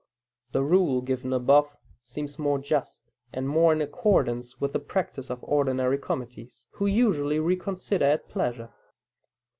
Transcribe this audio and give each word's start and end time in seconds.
The 0.53 0.63
rule 0.63 1.01
given 1.01 1.31
above 1.31 1.75
seems 2.01 2.39
more 2.39 2.57
just, 2.57 3.11
and 3.31 3.47
more 3.47 3.71
in 3.71 3.81
accordance 3.83 4.59
with 4.59 4.73
the 4.73 4.79
practice 4.79 5.29
of 5.29 5.43
ordinary 5.43 5.99
committees, 5.99 6.65
who 6.71 6.87
usually 6.87 7.39
reconsider 7.39 8.05
at 8.05 8.27
pleasure. 8.27 8.71